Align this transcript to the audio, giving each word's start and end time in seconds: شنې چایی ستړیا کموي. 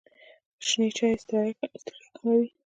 شنې 0.67 0.89
چایی 0.97 1.21
ستړیا 1.23 1.65
کموي. 2.15 2.47